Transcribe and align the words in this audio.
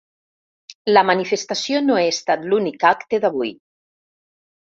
La 0.93 1.03
manifestació 1.09 1.81
no 1.89 1.97
ha 1.99 2.07
estat 2.13 2.47
l’únic 2.53 2.85
acte 2.93 3.19
d’avui. 3.27 3.51